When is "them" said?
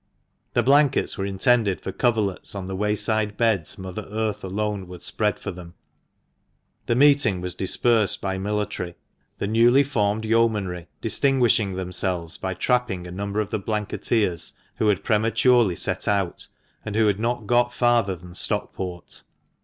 5.51-5.75